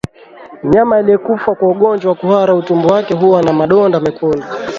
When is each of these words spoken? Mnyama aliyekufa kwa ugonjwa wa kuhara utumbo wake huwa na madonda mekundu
Mnyama 0.63 0.95
aliyekufa 0.97 1.55
kwa 1.55 1.67
ugonjwa 1.67 2.09
wa 2.11 2.15
kuhara 2.17 2.55
utumbo 2.55 2.87
wake 2.89 3.13
huwa 3.13 3.43
na 3.43 3.53
madonda 3.53 3.99
mekundu 3.99 4.43